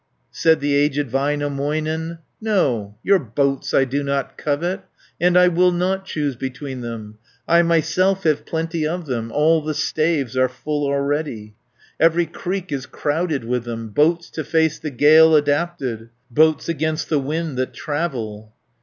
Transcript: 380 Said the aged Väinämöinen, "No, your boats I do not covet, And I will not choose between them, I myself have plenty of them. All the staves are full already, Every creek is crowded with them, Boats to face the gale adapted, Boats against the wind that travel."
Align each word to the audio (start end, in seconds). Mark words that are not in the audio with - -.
380 0.33 0.39
Said 0.41 0.59
the 0.61 0.73
aged 0.75 1.11
Väinämöinen, 1.11 2.17
"No, 2.41 2.97
your 3.03 3.19
boats 3.19 3.71
I 3.71 3.85
do 3.85 4.01
not 4.01 4.35
covet, 4.35 4.81
And 5.19 5.37
I 5.37 5.47
will 5.47 5.71
not 5.71 6.05
choose 6.05 6.35
between 6.35 6.81
them, 6.81 7.19
I 7.47 7.61
myself 7.61 8.23
have 8.23 8.43
plenty 8.43 8.87
of 8.87 9.05
them. 9.05 9.31
All 9.31 9.61
the 9.61 9.75
staves 9.75 10.35
are 10.35 10.49
full 10.49 10.85
already, 10.91 11.53
Every 11.99 12.25
creek 12.25 12.71
is 12.71 12.87
crowded 12.87 13.43
with 13.43 13.65
them, 13.65 13.89
Boats 13.89 14.31
to 14.31 14.43
face 14.43 14.79
the 14.79 14.89
gale 14.89 15.35
adapted, 15.35 16.09
Boats 16.31 16.67
against 16.67 17.09
the 17.09 17.19
wind 17.19 17.55
that 17.59 17.71
travel." 17.75 18.53